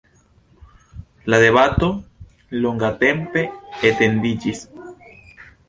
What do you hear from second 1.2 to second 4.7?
La debato longatempe etendiĝis.